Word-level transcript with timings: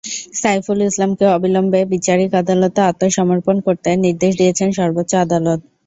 সাইফুল 0.35 0.79
ইসলামকে 0.83 1.25
অবিলম্বে 1.35 1.79
বিচারিক 1.93 2.31
আদালতে 2.41 2.79
আত্মসমর্পণ 2.83 3.55
করতে 3.67 3.89
নির্দেশ 4.05 4.31
দিয়েছেন 4.39 4.69
সর্বোচ্চ 4.79 5.11
আদালত। 5.23 5.59